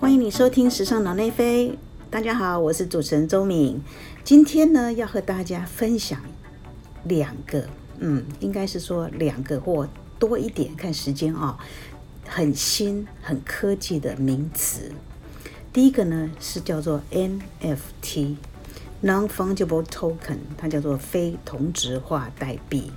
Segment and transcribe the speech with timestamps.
[0.00, 1.68] 欢迎你收听《时尚脑内飞》。
[2.08, 3.82] 大家好，我是主持人周敏。
[4.24, 6.18] 今天呢，要和大家分享
[7.04, 9.86] 两个，嗯，应该是说两个或
[10.18, 11.58] 多一点，看时间啊、
[12.26, 14.90] 很新、很科技的名词。
[15.70, 22.90] 第一个呢是叫做 NFT（Non-Fungible Token），它叫做非同质化代币。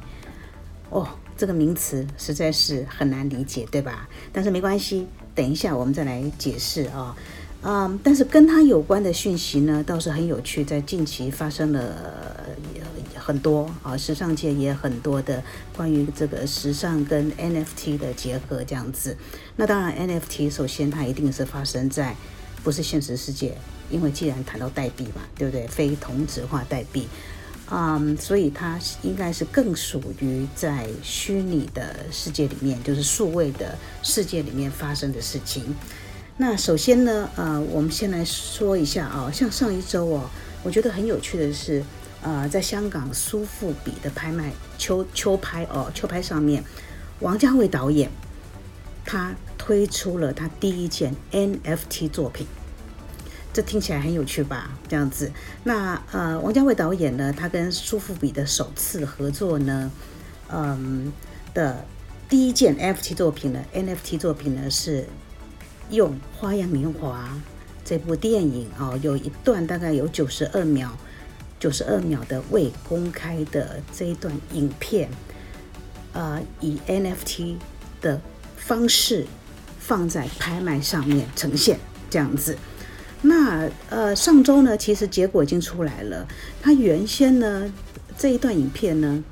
[0.90, 4.08] 哦，这个名词实在是很难理解，对吧？
[4.32, 7.16] 但是没关系，等一下我们再来解释啊。
[7.66, 15.42] 嗯，但是跟它有关的讯息呢，倒是很有趣，在近期发生了呃很多啊，时尚界也很多的
[15.76, 19.16] 关于这个时尚跟 NFT 的结合这样子。
[19.56, 22.14] 那当然，NFT 首先它一定是发生在
[22.66, 23.58] 不是现实世界，
[23.90, 25.66] 因为既然谈到代币嘛，对不对？
[25.68, 27.08] 非同质化代币。
[27.76, 35.76] 嗯，所以它应该是更属于在虚拟的世界里面，就是数位的世界里面发生的事情。
[36.38, 40.30] 那首先呢，呃，我们先来说一下啊，像上一周哦，
[40.62, 41.84] 我觉得很有趣的是，
[42.22, 46.64] 呃，在香港苏富比的拍卖秋秋拍哦秋拍上面，
[47.22, 48.08] 王家卫导演
[49.04, 52.46] 他推出了他第一件 NFT 作品。
[53.54, 54.72] 这听起来很有趣吧？
[54.90, 55.32] 这样子，
[55.64, 59.92] 那呃，王家卫导演呢，他跟苏富比的首次合作呢，
[60.50, 61.14] 嗯
[61.54, 61.86] 的
[62.28, 65.06] 第一件 NFT 作品呢，NFT 作品呢是
[65.92, 67.30] 用《花样年华》
[67.86, 70.98] 这部电影哦，有一段大概有九十二秒，
[71.60, 75.08] 九十二秒的未公开的这一段影片，
[76.14, 77.58] 呃，以 NFT
[78.02, 78.20] 的
[78.58, 79.28] 方式
[79.80, 81.78] 放在拍卖上面呈现，
[82.10, 82.58] 这样子。
[83.26, 86.28] 那呃，上周呢，其实结果已经出来了。
[86.62, 87.74] 它原先呢
[88.18, 89.24] 这一段影片呢，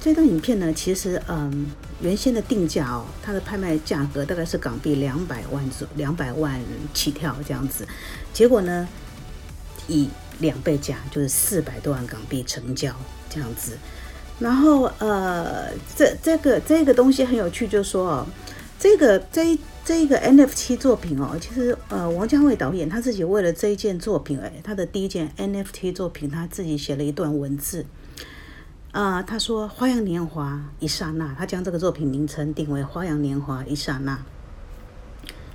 [0.00, 1.66] 这段影片呢，其实嗯，
[2.00, 6.60] 原先的定价哦，它的拍卖价格大概是港币两百万左两百万
[6.94, 7.84] 起跳这样子。
[8.32, 8.86] 结果呢，
[9.88, 10.08] 以
[10.38, 12.94] 两倍价，就是四百多万港币成交
[13.28, 13.76] 这样子。
[14.38, 18.26] 然后呃，这这个这个东西很有趣，就是说哦，
[18.78, 19.58] 这个这一。
[19.88, 27.86] 这一个 NFT 作品哦，其实呃，王家卫导演他自己为了这一件作品，哎，他的第一件 NFT 作品，他自己写了一段文字，
[28.92, 34.16] 啊，他说《花样年华一刹那》，他将这个作品名称定为《花样年华一刹那》。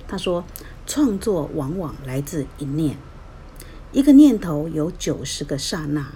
[0.08, 0.44] 他说，
[0.84, 2.96] 创作往往来自一念，
[3.92, 6.10] 一个念头有九十个刹那，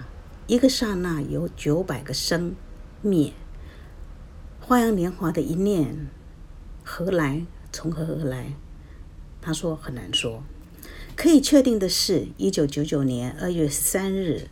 [0.45, 2.53] 一个刹那有九百个生
[3.01, 3.31] 灭。
[4.59, 6.09] 花样年华的一念
[6.83, 7.45] 何来？
[7.71, 8.53] 从何而来？
[9.41, 10.43] 他说很难说。
[11.15, 14.47] 可以确定的是，一九九九年二月三日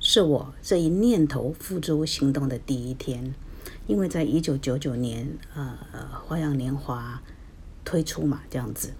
[0.00, 3.32] 是我这一念头付诸行动的第一天，
[3.86, 5.78] 因为在一九九九年，呃，
[6.26, 7.22] 《花样年华》
[7.84, 8.90] 推出嘛，这样子。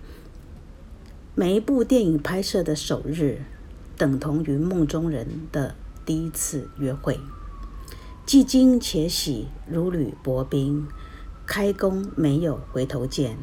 [1.34, 3.42] 每一部电影拍摄的首日，
[3.96, 7.18] 等同于梦中人的第一次约会，
[8.24, 10.86] 既惊且喜，如履薄冰。
[11.50, 13.36] 开弓没有回头箭，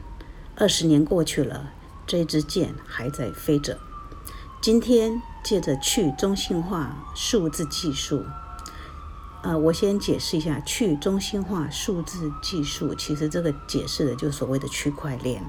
[0.55, 1.73] 二十年过去了，
[2.05, 3.77] 这支箭还在飞着。
[4.61, 8.23] 今天借着去中心化数字技术，
[9.43, 12.95] 呃，我先解释一下去中心化数字技术。
[12.95, 15.43] 其实这个解释的就是所谓的区块链。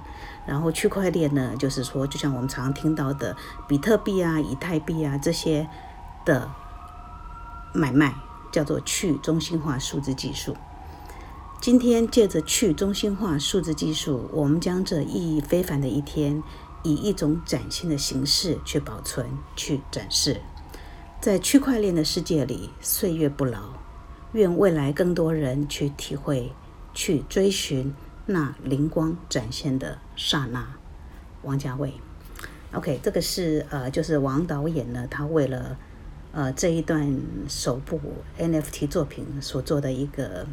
[0.44, 3.36] 然后区块链呢，就是说，就像我们常常听到的
[3.68, 5.70] 比特币啊、以太币啊这些
[6.24, 6.50] 的
[7.72, 8.16] 买卖，
[8.50, 10.56] 叫做去中心化数字技术。
[11.60, 16.41] 今天借着去中心化数字技术，我们将这意义非凡的一天，
[16.84, 19.26] 以一种崭新的形式去保存、
[19.56, 20.41] 去展示。
[21.20, 23.72] 在区块链的世界里，岁月不老。
[24.32, 26.52] 愿未来更多人去体会、
[26.94, 27.92] 去追寻
[28.26, 30.76] 那灵光展现的刹那。
[31.42, 31.92] 王家卫
[32.72, 35.76] ，OK，这个是呃，就是王导演呢，他为了
[36.30, 38.00] 呃这一段首部
[38.38, 40.47] NFT 作品所做的一个。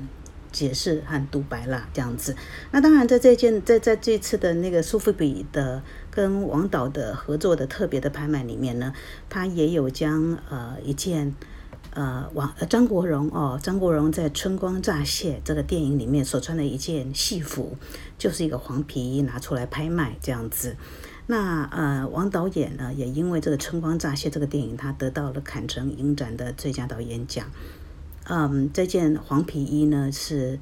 [0.55, 2.33] 解释和独白啦，这样子。
[2.71, 8.93] 那当然，在这件在在这次的那个苏富比的跟王导的合作的特别的拍卖里面呢，
[9.27, 11.35] 他也有将呃一件
[11.91, 17.77] 呃王张国荣哦，张国荣在《春光乍泄》这个电影里面所穿的一件戏服，
[18.17, 20.77] 就是一个黄皮衣拿出来拍卖这样子。
[21.27, 27.45] 那呃，王导演呢，也因为这个《春光乍泄》这个电影，他得到了坎城影展的最佳导演奖。
[28.27, 30.59] 嗯，这件黄皮衣呢是，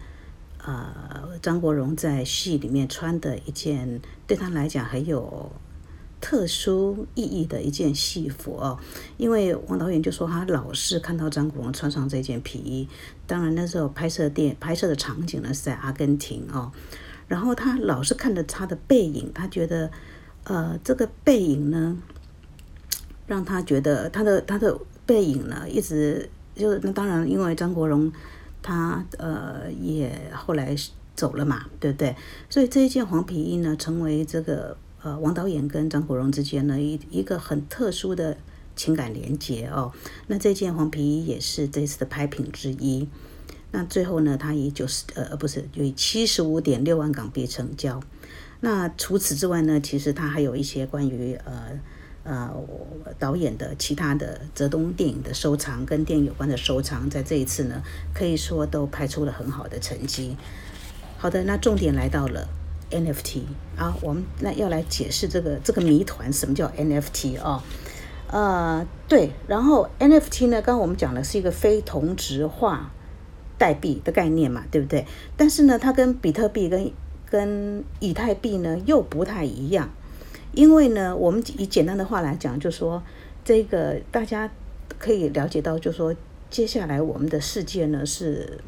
[0.58, 5.52] 呃，张国荣在戏里面穿的一件，对他来讲很有
[6.20, 8.78] 特殊意义的一件戏服哦。
[9.18, 12.90] 因为王导演就说他老是看到张国荣穿上这件皮衣，
[13.26, 16.72] 当然那时候拍摄电拍摄的场景呢是在阿根廷哦，
[17.30, 19.90] 然后他老是看着他的背影，他觉得
[20.44, 21.98] 呃，这个背影呢，
[23.26, 28.12] 让他觉得他的他的背影呢，一直就那当然，因为张国荣
[28.62, 30.76] 他呃也后来
[31.16, 32.16] 走了嘛，对不对？
[32.50, 38.38] 所以这一件黄皮衣呢，成为这个呃王导演跟张国荣之间呢一一个很特殊的
[38.76, 39.92] 情感连接哦。
[40.28, 43.08] 那这件黄皮衣也是这次的拍品之一。
[43.72, 48.00] 那最后呢，他以九十呃呃不是以七十五点六万港币成交。
[48.62, 51.80] 那除此之外呢，其实他还有一些关于呃
[52.24, 52.52] 呃
[53.20, 57.82] 导演的其他的泽东电影的收藏，跟电影有关的收藏，在这一次呢，
[58.14, 60.36] 可以说都拍出了很好的成绩。
[61.18, 62.48] 好的，那重点来到了
[62.92, 63.44] NFT
[63.78, 67.64] 啊，我们那要来解释这个这个谜团，什么叫 NFT 啊？
[68.28, 72.92] 呃，对，然后 NFT 呢，刚刚我们讲的是一个非同质化
[73.58, 75.06] 代币的概念嘛，对不对？
[75.38, 76.92] 但是呢，它跟比特币跟
[77.30, 79.90] 跟以太币呢又不太一样，
[80.54, 83.04] 因为呢，我们以简单的话来讲，就说
[83.44, 84.52] 这个大家
[84.98, 86.16] 可以了解到，就说
[86.50, 88.60] 接下来我们的世界呢是。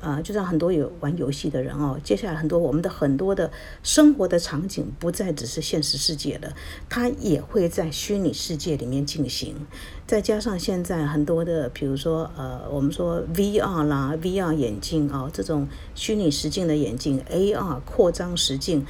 [0.00, 3.50] 啊，就像很多有玩游戏的人哦，接下来很多我们的很多的
[3.82, 6.52] 生活的场景不再只是现实世界了，
[6.88, 9.56] 它也会在虚拟世界里面进行。
[10.06, 15.66] 再加上现在很多的，比如说呃，我们说 VR 啦，VR 眼镜啊，这种
[15.96, 18.86] 虚拟实境的眼镜，AR 扩张实境，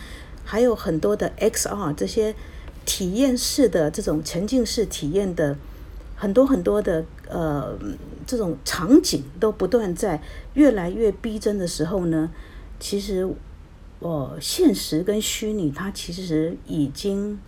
[0.48, 2.34] 还有很多的 XR 这些
[2.86, 5.56] 体验式的这种沉浸式体验的。
[6.20, 7.78] 很多很多的呃，
[8.26, 10.20] 这种场景都不断在
[10.54, 12.28] 越来越逼真的时候呢，
[12.80, 13.28] 其实，
[14.00, 17.38] 哦，现实跟虚拟它其实已经，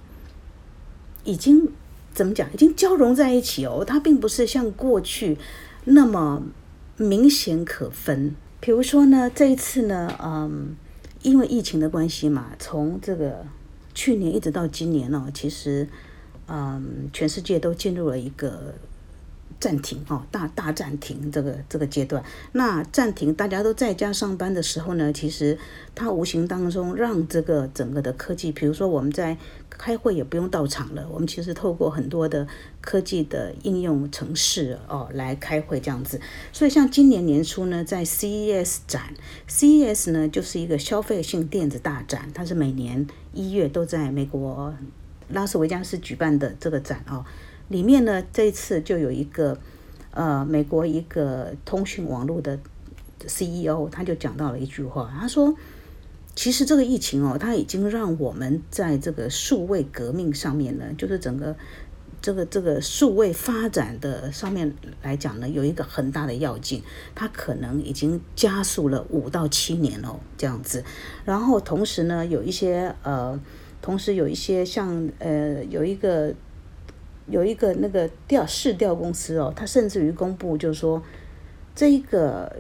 [1.25, 1.69] 已经
[2.15, 2.49] 怎么讲？
[2.55, 3.85] 已经交融在一起哦。
[3.85, 5.37] 它并不是像过去
[5.87, 6.43] 那么
[6.97, 8.37] 明显可分。
[8.61, 10.77] 比如说呢，这一次呢，嗯，
[11.23, 13.45] 因为疫情的关系嘛，从这个
[13.95, 15.89] 去年一直到今年呢，其实。
[16.53, 18.75] 嗯，全世界都进入了一个
[19.61, 22.25] 暂停哦，大大暂停这个这个阶段。
[22.53, 25.59] 那暂停，大家都在家上班的时候呢，其实
[25.95, 29.37] 它无形当中让这个整个的科技，比如说我们在
[29.69, 32.49] 开会也不用到场了，我们其实透过很多的
[32.81, 36.19] 科技的应用程式哦来开会这样子。
[36.53, 39.15] 所以像今年年初呢，在 CES 展
[39.47, 44.75] ，CES 呢就是一个消费性电子大展，它是每年一月都在美国。
[45.33, 47.25] 拉斯维加斯举办的这个展哦，
[47.71, 49.57] 里面呢，这一次就有一个
[50.11, 52.59] 呃，美国一个通讯网络的
[53.25, 55.55] CEO，他就讲到了一句话，他说
[56.35, 61.55] ：“其实这个疫情哦，它已经让我们在这个数位革命上面呢，就是整个
[62.21, 64.75] 这个这个数位发展的上面
[65.05, 66.83] 来讲呢，有一个很大的要件，
[67.15, 70.83] 它可能已经加速了五到七年哦，这样子。
[71.25, 73.39] 然后同时呢，有一些呃。”
[73.83, 76.35] 同时有一些像呃有一个
[77.27, 81.03] 有一个那个调市调公司哦，它甚至于公布就是说，
[81.75, 82.57] 这一个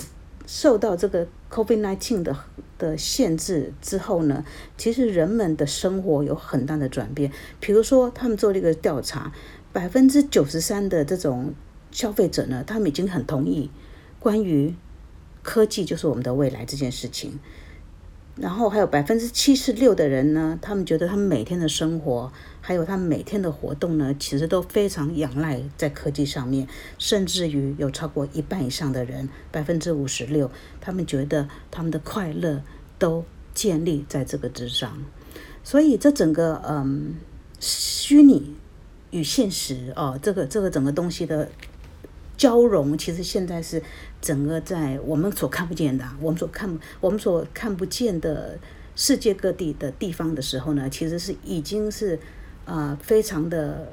[0.46, 2.36] 受到这个 COVID-19 的
[2.78, 4.44] 的限制之后呢，
[4.76, 7.32] 其实人们的生活有很大的转变。
[7.58, 9.32] 比如说，他们做了一个调查，
[9.72, 11.54] 百分之九十三的这种
[11.90, 13.70] 消费者呢，他们已经很同意
[14.18, 14.74] 关于
[15.42, 17.38] 科技就是我们的未来这件事情。
[18.40, 22.32] 然后还有百分之七十六的人呢，他们觉得他们每天的生活，
[22.62, 26.66] 还有他们每天的活动呢，其实都非常仰赖在科技上面，
[26.96, 32.62] 甚至于有超过一半以上的人，百分之五十六，他们觉得他们的快乐
[32.98, 35.04] 都建立在这个之上。
[35.62, 37.16] 所以这整个嗯，
[37.60, 38.54] 虚拟
[39.10, 41.50] 与现实哦，这个这个整个东西的。
[42.36, 43.82] 交融其实现在是
[44.20, 48.58] 整个在我们所看不见的，我们所看我们所看不见的
[48.94, 52.18] 世界各地的地方的时候呢，其实是已经是
[52.64, 53.92] 啊非常的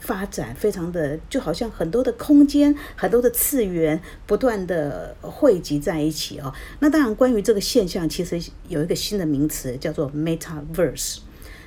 [0.00, 6.52] 发展，非常的就好像很多的空间、很多的次元不断的汇集在一起哦。
[6.80, 11.18] 那当然，关于这个现象，其实有一个新的名词叫做 Metaverse。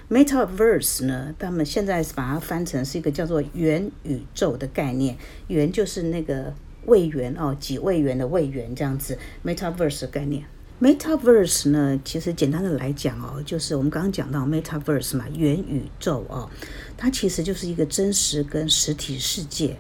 [0.10, 6.54] Metaverse 呢，他们现在是把它翻成是一个叫做元宇宙的概念，元就是那个
[6.86, 9.18] 位元哦，几位元的位元这样子。
[9.46, 10.46] Metaverse 概念
[10.82, 16.50] ，Metaverse 呢，其实简单的来讲哦，就是我们刚刚讲到 Metaverse 嘛，元宇宙哦，
[16.98, 19.78] 它其实就是一个真实跟实体世界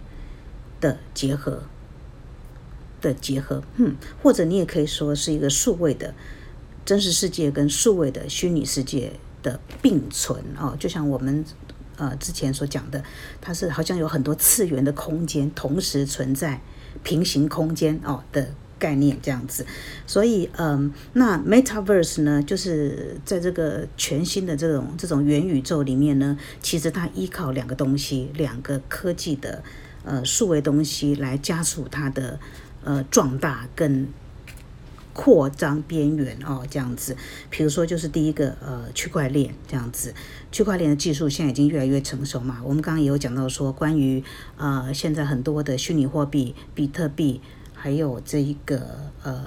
[0.79, 1.63] 的结合
[3.01, 6.13] 的结合，嗯，或者你也可以说是一个数位的
[6.85, 9.13] 真实世界跟数位的虚拟世界。
[9.43, 11.43] 的并存哦，就像我们
[11.97, 13.03] 呃之前所讲的，
[13.41, 16.61] 它是好像有很多次元的空间同时存在，
[17.03, 19.65] 平行空间哦的概念这样子。
[20.07, 29.63] 所以，嗯，那 Metaverse 呢，就是在这个全新的这种这种元宇宙里面呢，其实它依靠两个东西，两个科技的
[30.03, 32.39] 呃数位东西来加速它的
[32.83, 34.07] 呃壮大跟。
[35.13, 37.15] 扩张边缘哦，这样子，
[37.49, 40.13] 比如说就是第一个呃区块链这样子，
[40.51, 42.61] 区块链的技术现在已经越来越成熟嘛。
[42.63, 44.23] 我们刚刚也有讲到说，关于
[44.57, 47.41] 呃现在很多的虚拟货币，比特币，
[47.73, 49.45] 还有这一个呃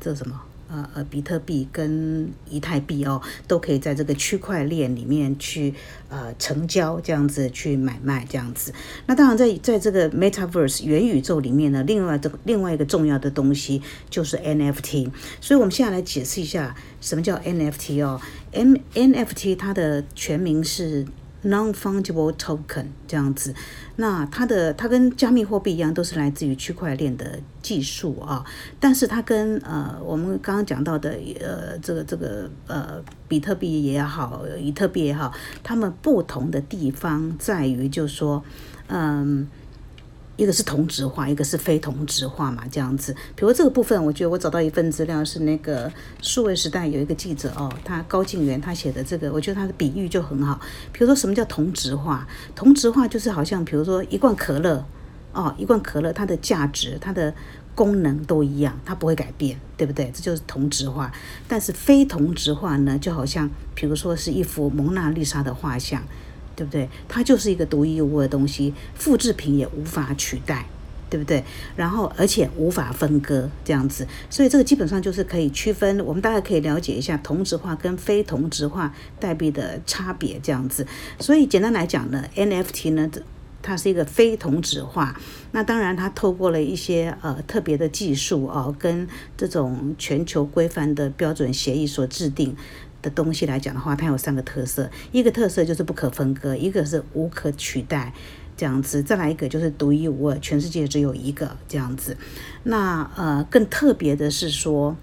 [0.00, 0.40] 这什么？
[0.70, 5.74] 呃呃，比特币跟以太币哦，都可以在这个区块链里面去
[6.08, 8.72] 呃成交，这样子去买卖这样子。
[9.06, 15.10] 那当然，在在这个 Metaverse 元宇宙里面呢，另外这个另外一个重要的东西就是 NFT。
[15.40, 18.20] 所以我们现在来解释一下什么叫 NFT 哦。
[18.52, 21.06] M NFT 它的全名是。
[21.42, 23.54] Non-fungible token 这样子，
[23.96, 28.44] 那它的它跟加密货币一样，都是来自于区块链的技术啊。
[28.78, 35.32] 但是它跟呃我们刚刚讲到的呃这个这个呃比特币也好，以特币也好，
[35.62, 38.44] 它们不同的地方在于，就是说，
[38.88, 39.48] 嗯。
[40.40, 43.14] 一个是同质化，一个是非同质化嘛，这样子。
[43.36, 45.92] 比如这个部分，我觉得我找到一份资料是那个
[46.22, 50.58] 数位时代有一个记者哦，他高静元他写的这个，我觉得他的比喻就很好。
[50.94, 52.26] 比如说什么叫同质化？
[52.54, 54.82] 同质化就是好像比如说一罐可乐
[55.34, 57.34] 哦，一罐可乐它的价值、它的
[57.74, 60.10] 功能都一样，它不会改变，对不对？
[60.14, 61.12] 这就是同质化。
[61.46, 66.02] 但是非同质化呢，就好像比如说是一幅蒙娜丽莎的画像。
[66.60, 66.86] 对不对？
[67.08, 70.66] 它就是一个独一无二的东西，复制品也无法取代，
[71.08, 71.42] 对不对？
[71.74, 76.04] 然后而且无法分割，这样子，所以这个基本上就是可以区分。
[76.04, 80.86] 我们大概可以了解一下同质化跟非同质化代币的差别，这样子。
[81.18, 83.10] 所以简单来讲呢，NFT 呢，
[83.62, 85.18] 它是一个非同质化。
[85.52, 92.54] 那当然，它透过了一些呃特别的技术哦，跟这种全球规范的标准协议所制定。
[93.02, 98.12] 的东西来讲的话，它有三个特色，一个特色就是不可分割，一个是无可取代，
[98.56, 102.16] 这样子，再来一个就是独一无二，全世界只有一个这样子。
[102.64, 104.96] 那呃，更特别的是说，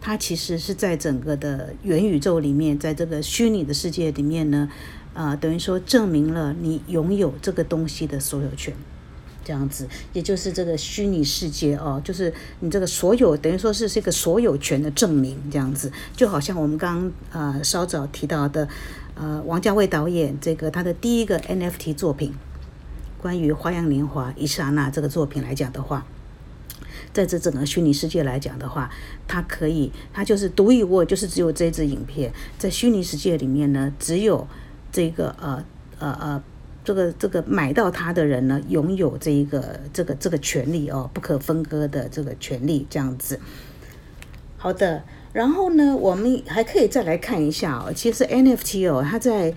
[0.00, 4.70] 它其实是在整个的元宇宙里面，在这个虚拟的世界里面呢，
[5.14, 8.74] 呃，等于说证明了你拥有这个东西的所有权。
[9.44, 18.66] 这样子，也就是这个虚拟世界哦，就是你这个所有等于说是这个所有权的证明，这样子，就好像我们刚呃稍早提到的，
[19.14, 22.32] 呃王家卫导演这个他的第一个 NFT 作品，
[23.18, 26.06] 关于《花样年华》一刹那这个作品来讲的话，
[27.12, 28.90] 在这整个虚拟世界来讲的话，
[29.28, 34.48] 它可以，它就是独一无二，就是只有这支影片在虚拟世界里面呢，只有
[34.90, 35.64] 这个呃
[35.98, 36.42] 呃呃。
[36.84, 43.40] 这个这个买到它的人呢，拥有这一个这个这个权利哦，不可分割的这个权利，这样子。
[44.58, 49.54] 好的，然后呢，我们还可以再来看一下哦，其实 NFT 哦，它在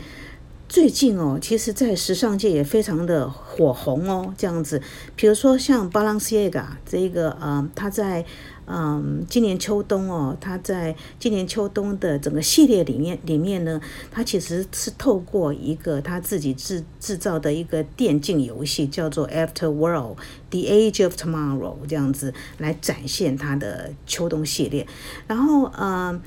[0.70, 4.82] 最近哦，其实在时尚界也非常的火红哦，这样子。
[5.16, 8.26] 比如说像 Balenciaga 这一个呃，它在。
[8.70, 13.80] 嗯，今年秋冬哦，它在今年秋冬的整个系列里面，里面呢，
[14.12, 20.18] 它其实是透过一个他自己制制造的一个电竞游戏，叫做 After World:
[20.50, 24.86] The Age of Tomorrow 这样子来展现它的秋冬系列。
[25.28, 26.22] 然后，嗯，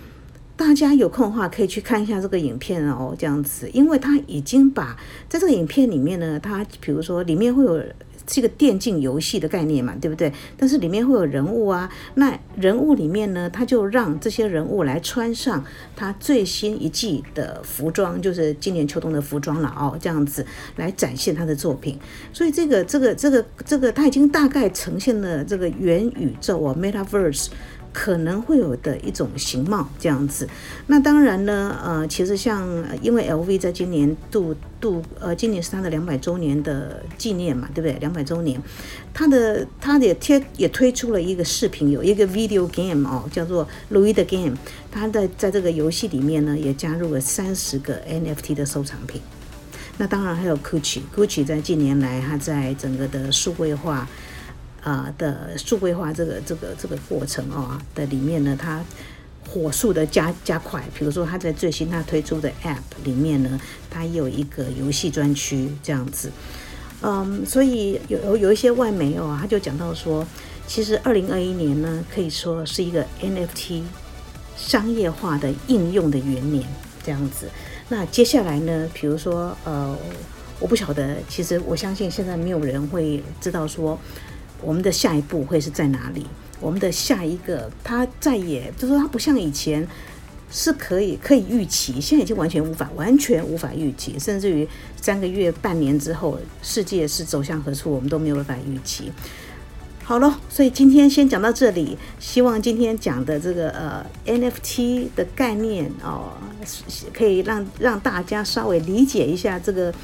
[0.56, 7.84] 大家有空的话可以去看一下这个影片哦，这样子，因为它已经把在这个影片里面呢，它比如说里面会有。
[8.30, 10.32] 是个电竞游戏的概念嘛，对不对？
[10.56, 15.64] 但是里面会有人物啊，那人物里面呢，他就让这些人物来穿上
[15.96, 20.46] 他最新一季的服装，就是今年秋冬的服装了哦，这样子
[20.76, 21.98] 来展现他的作品。
[22.32, 27.48] 所以这个这个这个这个，他已经大概呈现了这个元宇宙啊，Metaverse。
[27.92, 30.48] 可能会有的一种形貌这样子，
[30.86, 32.66] 那当然呢，呃，其实像
[33.02, 37.98] 因为 LV 在今年度度呃，今年是它的两百周年的纪念嘛，对不对？
[37.98, 38.60] 两百周年，
[39.12, 44.56] 它的它也贴也推出了一个视频，有一个 video game 哦，叫做 Louis 的 Game，
[44.90, 49.20] 它在在这个游戏里面呢，也加入了三十个 NFT 的收藏品。
[49.98, 54.08] 那当然还有 Gucci，Gucci 在近年来它在整个的数位化。
[54.82, 58.82] 啊的数位化这个这个这个过程啊的里面呢，它
[59.48, 60.82] 火速的加加快。
[60.94, 63.60] 比如说，它在最新它推出的 App 里面呢，
[63.90, 66.30] 它有一个游戏专区这样子。
[67.02, 70.26] 嗯，所以有有有一些外媒哦，他就讲到说，
[70.66, 73.82] 其实二零二一年呢，可以说是一个 NFT
[74.56, 76.64] 商业化的应用的元年
[77.02, 77.48] 这样子。
[77.88, 79.96] 那接下来呢，比如说呃，
[80.58, 83.98] 我不晓得，其实我相信现在没有人会知道说。
[84.62, 86.26] 我们的下一步会是在哪里？
[86.60, 89.86] 我们的下一个，它再也就是说它不像以前
[90.50, 94.68] 是可以可以预期，现在已经完全无法完全无法预期，甚至于
[95.00, 99.10] 三个月半年之后，世界是走向何处，我们都没有办法预期。
[100.02, 101.96] 好了，所以今天先讲到这里。
[102.18, 106.32] 希望今天讲的这个呃 NFT 的概念哦，
[107.14, 109.94] 可以让让大家稍微理解一下这个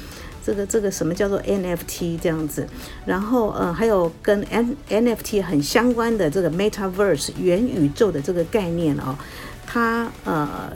[0.47, 2.65] 这个这个什么叫做 NFT 这样子。
[3.05, 9.17] 然后呃，还有跟 N NFT 很相关的这个 Metaverse 元宇宙的这个概念哦，
[9.65, 10.71] 它呃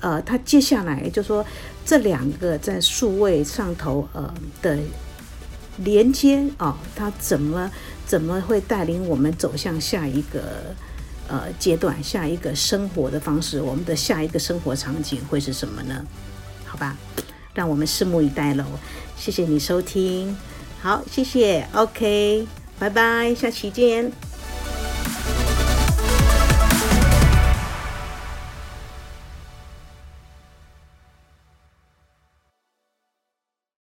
[0.00, 1.44] 呃，它接下来就说
[1.84, 4.78] 这两个在数位上头呃的
[5.76, 7.70] 连接哦，它怎么？
[8.06, 10.74] 怎么会带领我们走向下一个
[11.28, 13.60] 呃阶段，下一个生活的方式？
[13.62, 16.04] 我们的下一个生活场景会是什么呢？
[16.66, 16.96] 好吧，
[17.54, 18.64] 让我们拭目以待喽。
[19.20, 20.34] 谢谢你收听，
[20.80, 22.46] 好，谢谢，OK，
[22.78, 24.10] 拜拜，下期见。